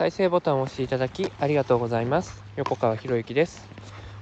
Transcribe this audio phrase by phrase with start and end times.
[0.00, 2.42] 再生ボタンを押していただきありがとうございます。
[2.56, 3.68] 横川博之です。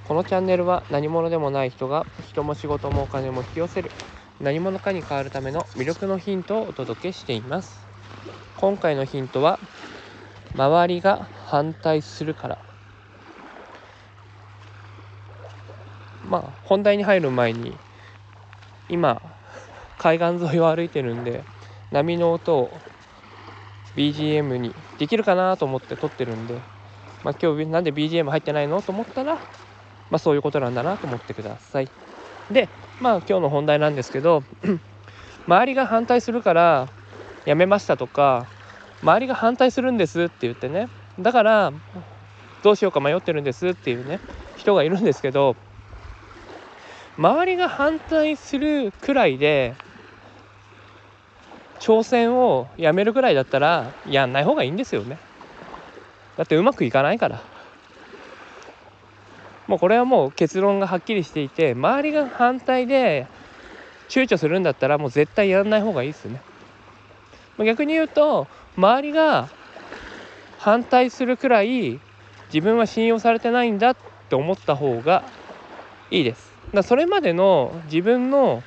[0.08, 3.92] このチャンネルは何者でもない人が人も仕事もお金も引き寄せる
[4.40, 7.78] 何者かに変わるための魅力のヒントをお届けしています。
[8.56, 9.60] 今回のヒントは
[10.56, 12.58] 周りが反対するから。
[16.29, 17.73] まあ本題に入る前に
[18.88, 19.23] 今
[19.97, 21.45] 海岸沿いを歩いてるんで
[21.92, 22.73] 波の音を
[23.96, 26.62] BGM にできるかなと思って撮ってるんで、
[27.23, 31.88] まあ、今日なんで BGM 入ってないのと思ったら、まあ、そういうことなんだなと思ってください。
[32.51, 32.69] で、
[33.01, 34.43] まあ今日の本題なんですけど
[35.46, 36.88] 周りが反対するから
[37.45, 38.48] やめましたとか
[39.02, 41.73] 周りが反対するんですって言ってねだから
[42.62, 44.20] どうしようか迷ってるんですっていうね
[44.57, 45.57] 人がいるんですけど
[47.16, 49.74] 周りが反対するくらいで
[51.88, 55.16] 挑戦をやめるぐらいだったらやんない方がいいんですよね。
[56.37, 57.40] だってうまくいかないから。
[59.66, 63.26] もうこれはもう結論がはっきりしていて周りが反対で
[64.10, 66.42] 躊躇するんだったらもう絶対やらない方がいいですね。
[67.58, 69.48] 逆に言うと周りが
[70.58, 71.98] 反対するくらい
[72.52, 73.96] 自分は信用されてないんだっ
[74.28, 75.24] て思った方が
[76.10, 76.52] いいです。
[76.74, 78.62] だそれまでの自分の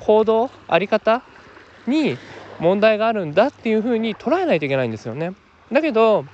[0.00, 1.22] 行動あり方
[1.86, 2.18] に
[2.60, 5.32] 問題があるんだっていうふうに捉えないといけないんですよね。
[5.72, 6.24] だけど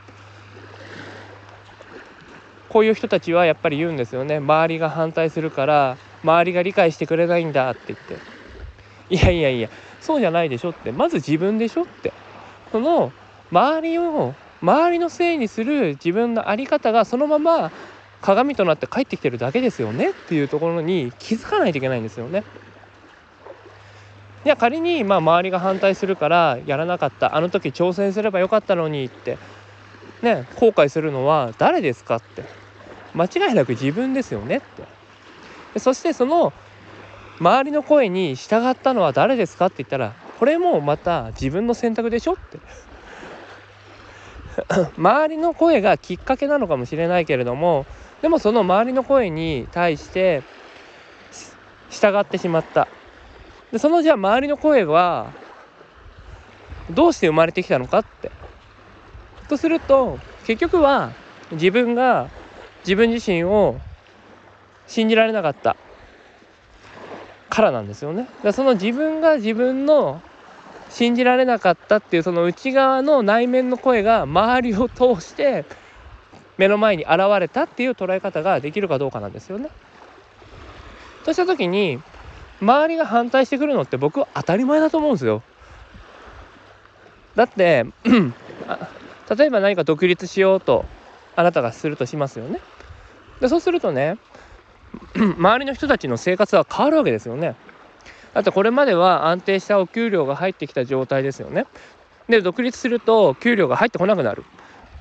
[2.75, 8.21] こういう人たちはやっぱり言うんですよね周りが反対するから周りが理解してくれないんだって言って
[9.15, 9.69] いやいやいや
[10.01, 12.13] そうじゃないでしょってまず自分でしょって
[12.73, 13.13] その
[13.53, 17.71] 周りを周りのせいにする自分の在り方がそのまま
[18.21, 22.45] 鏡となって帰ってきてるだけですよねっていうところに気づかないといけないんですよね。
[24.45, 29.39] いや仮にまあ周りが反対するからやらなかったあの時挑戦すればよかったのにって
[30.23, 32.45] ね後悔するのは誰ですかって。
[33.15, 34.61] 間違いなく自分ですよねっ
[35.73, 35.79] て。
[35.79, 36.53] そしてその
[37.41, 42.59] 周りの声に従ったのは誰ですかって言ったらこれもまた自分の選択でしょって。
[44.99, 47.87] 周りの声がきっかけなのかもしれないけれども
[48.23, 50.43] でもその周りの声に対して
[51.91, 52.87] 従ってしまった。
[53.75, 55.33] でそのじゃあ周りの声は
[56.93, 58.31] どうして生まれてきたのかって
[59.49, 61.11] とすると結局は
[61.51, 62.31] 自分が
[62.85, 63.81] 自分自身を
[64.87, 65.75] 信じられなかった
[67.51, 68.29] からなんですよね。
[68.45, 70.23] だその自分が自分の
[70.89, 75.65] 信じられなかったっていうその内側の内面の声が周りを通して
[76.59, 79.69] 目の前に現れたっていう捉え方ができるかどうかなんですよね。
[81.25, 82.01] とした時に
[82.61, 85.43] 周りが反対してくるのって僕は当たり前だと思うんですよ。
[87.35, 87.87] だって
[89.37, 90.85] 例えば何か独立しようと
[91.37, 92.61] あなたがするとしますよね。
[93.41, 94.19] でそうするとね
[95.15, 97.57] 周りの人たちの生活は変わるわけですよね。
[98.33, 101.67] だってこれまでは安定したお給料が入ってきた状態ですよね。
[102.29, 104.45] で独立すると給料が入ってこなくなる。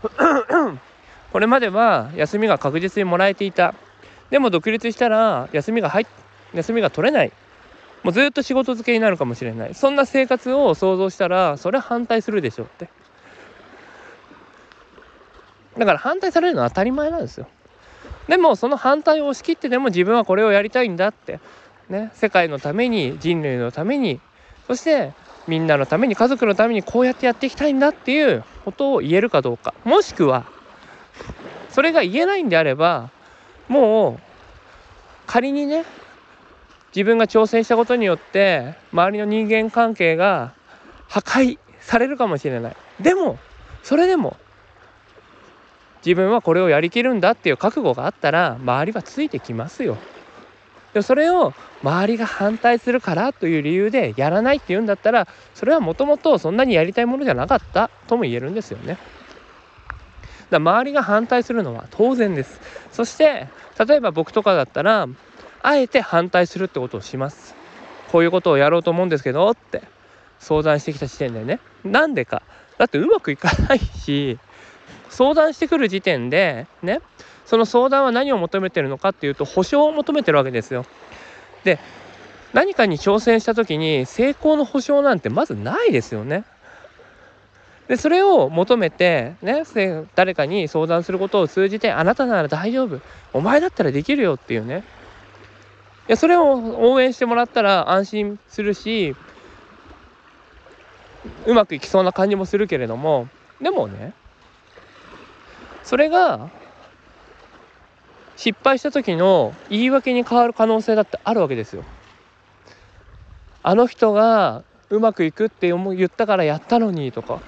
[1.31, 3.73] これまでは休みが確実にもらえていた。
[4.29, 6.05] でも独立したら休みが入
[6.53, 7.31] 休みが取れない。
[8.03, 9.73] もうずっと仕事漬けになるかもしれない。
[9.73, 12.89] そんな生活を想像したらそれは反対するでしょって。
[15.77, 17.47] だから反対されるのは当たり前なんですよ。
[18.27, 21.39] でもその反対を押し切ってでも自分はこれをやりたいんだって。
[21.89, 22.11] ね。
[22.13, 24.19] 世界のために人類のために。
[24.67, 25.13] そして
[25.47, 29.73] みんなのために家族のためにこうやってやっていきたいんだっていうことを言えるかどうか。
[29.83, 30.45] もしくは
[31.69, 33.09] それが言えないんであれば
[33.67, 34.19] もう
[35.25, 35.85] 仮にね
[36.95, 40.53] 自分が挑戦したことによって周りの人間関係が
[41.09, 43.37] 破壊されるかもしれないでも
[43.83, 44.37] それでも
[46.05, 49.97] 自分はこれをやりきるんだっていう覚悟があったら周りはついてきますよ
[50.93, 58.97] でそれを周りが反対するからという理由でやらないっていうんだったらそれはもともとそんなにやりたいものじゃなかったとも言えるんですよね。
[60.50, 62.62] だ周りが反対するのは当然です。
[62.91, 63.47] そして
[63.85, 65.07] 例えば僕とかだったら
[65.63, 67.56] あえて反対するってことをします。
[68.12, 69.81] こういうことをやろうと思うんですけどって
[70.39, 71.60] 相談してきた時点でね。
[71.83, 72.44] なんでか。
[72.77, 74.38] だってうまくいかないし、
[75.10, 77.00] 相談してくる時点でね、
[77.45, 80.86] その相談は何を求めてるのかっていうと保証を求めてるわけですよ。
[81.63, 81.80] で、
[82.51, 86.44] 何かに挑戦した時に成功の保証なんてまずないですよね。
[87.88, 89.63] でそれを求めて、ね、
[90.16, 93.01] 誰かに相談することを通じてあなたなら大丈夫
[93.33, 94.83] お前だったらできるよっていうね
[96.07, 99.15] やそれを応援してもらったら安心するし
[101.45, 103.27] うまくいきそうな感じもするけれども
[103.61, 104.13] でもね
[105.83, 106.50] それが
[108.35, 111.83] 失敗した時の言い訳に変わる可能性だってあるわけですよ。
[113.61, 117.39] あの人がうまくいくって言ったからやったのにとか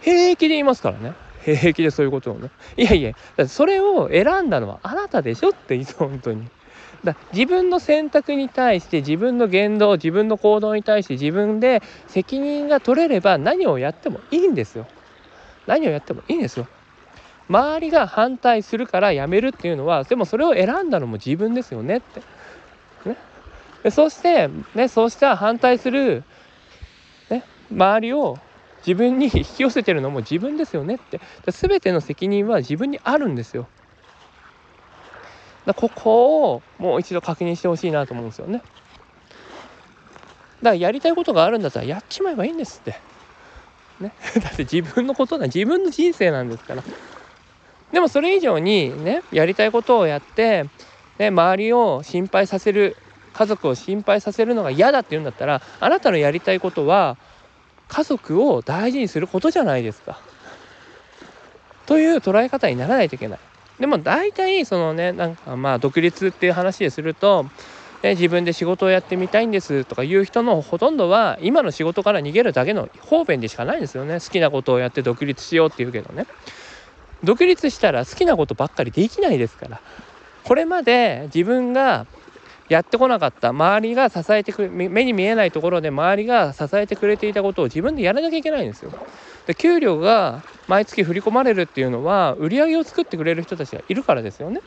[0.00, 1.12] 平気で言いますからね。
[1.44, 2.50] 平気でそういうことをね。
[2.76, 6.46] いやいやそれを選んだのはあなたでしょって言う本当に。
[7.04, 14.86] だ自分の選択に対して自分の言動自分の行動に対して自分で責任が取れれば何をやってもいいんですよ
[15.66, 16.66] 何をやってもいいんですよ
[17.50, 22.20] 周りが反対するからやめるっていうのはでもそれを選んだのも自分ですよねって。
[23.08, 23.16] ね、
[23.82, 26.22] でそして、ね、そうした反対する、
[27.28, 27.42] ね、
[27.72, 28.38] 周りを
[28.86, 33.66] 自分に引き寄せてるのも自分ですよねって全ての責任は自分にあるんですよ。
[35.66, 38.62] だここをもう一度確認してほしいなと思うんですよね。
[38.62, 42.96] だからやりたいことがあるんだったらやっちまえばいいんですって。
[44.00, 44.12] ね、
[44.42, 46.82] だって自分のことな自分の人生なんですから。
[47.92, 50.64] でもそれ以上にねやりたいことをやって、
[51.18, 52.96] ね、周りを心配させる
[53.32, 57.16] 家族を心配させるのが嫌だって言うんだったらあなたのやりたいことは
[57.88, 60.18] 家族を大事にすることじゃないですか。
[61.86, 63.38] という捉え方にならないといけない。
[63.80, 67.44] でも大体そのねなんかまあ独立っていう話ですると、
[68.02, 76.26] ね、自分で仕事をやってみたいんですとかいう人のほとんどは今の仕事から逃げるだけの方便でしかないんですよね好きなことをやって独立しようっていうけどね。
[77.22, 79.80] 独立したら好きなことばっかりできないですから
[80.44, 82.06] これまで自分が
[82.70, 88.92] やってこなかった周りが支えてくれ目に見えないところで周りが支えてくれていたことを自分でやらなきゃいけないんですよ。
[89.46, 94.60] で給料が毎月振り込まれるっていうのは売り上げを作ってくれる人たちがいるからですよね。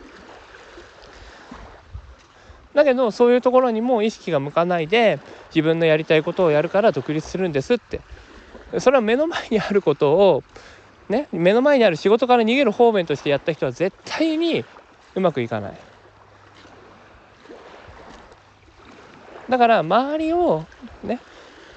[2.73, 5.19] だけどそういうところにも意識が向かないで
[5.55, 8.01] 自分のやりたいことをやるから独立するんですって
[8.79, 10.43] それは目の前にあることを
[11.09, 14.65] ね、目の前にある仕事から逃げる方面としてやった人は絶対に
[15.15, 15.92] うまくいかない
[19.49, 20.65] だから周りを
[21.03, 21.19] ね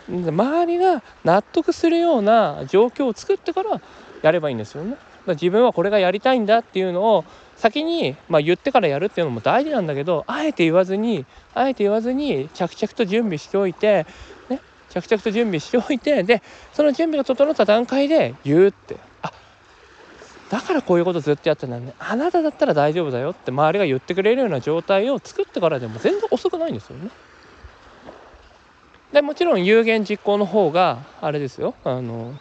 [0.09, 3.81] 周りが納得するような状況を作ってから
[4.23, 4.97] やればいいんですよね。
[5.27, 7.25] 自分はこれがやりたいんだっていうのを
[7.57, 14.07] 先に、まあ、言ってからやるっていうのも大事なんだけどあえて言わずにあえて言わずに着々と準備しておいて、
[14.49, 14.61] ね、
[14.91, 16.43] 着々と準備しておいてで
[16.73, 18.97] その準備が整った段階で言うって。
[19.23, 19.33] あ
[20.49, 21.93] だからこういうことずっとやってたんだね。
[21.99, 27.11] あなただったら大丈夫だよって周りが言ってくれるような状態を作ってからでも全然遅くないんですよね。
[29.17, 32.35] でもちろん有言実行の方があれですよあの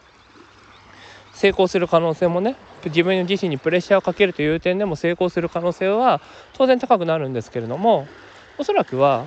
[1.31, 6.19] 成功する可能性もね自分自身にプレッシャーをかけるという点でも成功する可能性は
[6.51, 8.09] 当然高くなるんですけれども
[8.57, 9.25] おそらくは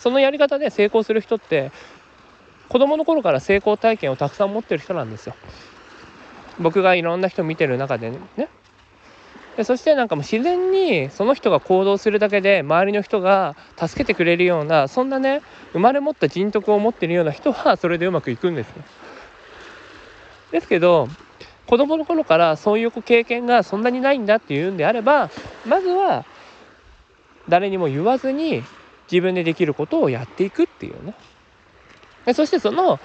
[0.00, 1.72] そのやり方で成功する人って
[2.68, 5.34] 子供の頃から成功体験をたくさん持ってる人なんですよ。
[6.58, 8.50] 僕がいろんな人見てる中でね
[9.56, 18.84] でそしてなんかもう自然にその人が行動するだけで周りの人が助けてくれるようなそんなね生まれ持った人徳を持ってるような人は それでうまくいくんですよ。
[20.50, 21.08] ですけど
[21.66, 25.32] 子供の頃からそういう経験がそんなにないんだっていうんであれば
[25.64, 26.26] まずは
[27.48, 28.68] 誰にも言わずに
[29.10, 31.16] 自分でできることをやっていくっていうね。
[32.24, 33.00] でそしてその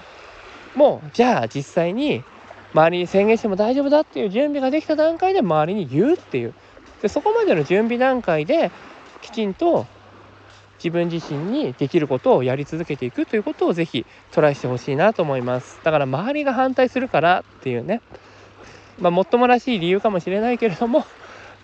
[0.74, 2.26] もうじゃあ実際に
[2.72, 6.54] 周りに宣言しても大丈夫だっていう準備ができた段階で周りに言うっていう。
[7.02, 8.70] でそこまでの準備段階で
[9.22, 9.86] きちんと
[10.78, 15.80] 自分自身にできることをやり続けていくということをぜひトライしてほしいなと思います。
[15.82, 18.00] だから周りが反対するからっていうね。
[18.98, 21.04] まあもっともらしい理由かもしれないけれども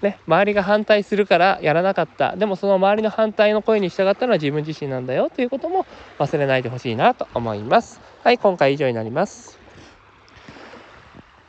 [0.04, 2.36] ね、周りが反対するからやらなかった。
[2.36, 5.86] でもその周りの反対の声に従ったのは自分自身なんだよということも
[6.18, 8.00] 忘れないでほしいなと思います。
[8.22, 9.63] はい今回以上になります。